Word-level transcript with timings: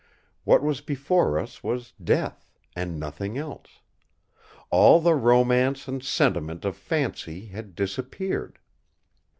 What 0.45 0.63
was 0.63 0.81
before 0.81 1.37
us 1.37 1.61
was 1.63 1.93
Death, 2.03 2.49
and 2.75 2.99
nothing 2.99 3.37
else. 3.37 3.81
All 4.71 4.99
the 4.99 5.13
romance 5.13 5.87
and 5.87 6.03
sentiment 6.03 6.65
of 6.65 6.75
fancy 6.75 7.45
had 7.49 7.75
disappeared. 7.75 8.57